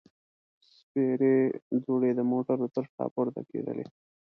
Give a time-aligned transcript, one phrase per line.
[0.75, 1.37] سپېرې
[1.83, 3.85] دوړې د موټرو تر شا پورته کېدلې.